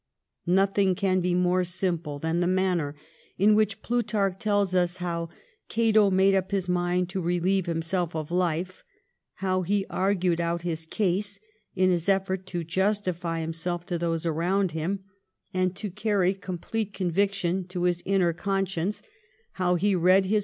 Nothing 0.47 0.95
can 0.95 1.19
be 1.21 1.35
more 1.35 1.63
simple 1.63 2.17
than 2.17 2.39
the 2.39 2.47
manner 2.47 2.95
in 3.37 3.53
which 3.53 3.83
Plutarch 3.83 4.39
tells 4.39 4.73
us 4.73 4.97
how' 4.97 5.29
Cato' 5.69 6.09
made 6.09 6.33
up 6.33 6.49
his 6.49 6.67
mind 6.67 7.07
to 7.09 7.21
relieve 7.21 7.67
himself 7.67 8.15
of 8.15 8.31
life; 8.31 8.83
how 9.45 9.61
he 9.61 9.85
argued 9.91 10.41
out 10.41 10.63
his 10.63 10.85
own 10.85 10.89
case 10.89 11.39
in 11.75 11.91
his 11.91 12.09
effort 12.09 12.47
to 12.47 12.63
justify 12.63 13.41
him 13.41 13.53
self 13.53 13.85
to 13.85 13.99
those 13.99 14.25
around 14.25 14.71
him, 14.71 15.03
and 15.53 15.75
to 15.75 15.91
carry 15.91 16.33
complete 16.33 16.95
conviction 16.95 17.67
to 17.67 17.83
his 17.83 18.01
inner 18.03 18.33
conscience; 18.33 19.03
how 19.51 19.75
he 19.75 19.93
read 19.93 19.93
his 19.93 19.93
282 19.93 19.93
THE 19.93 19.93
REIGN 19.93 19.93
OF 19.93 20.05
QUEEN 20.07 20.09
ANNE. 20.09 20.23
ch. 20.25 20.29
xxxiy. 20.31 20.39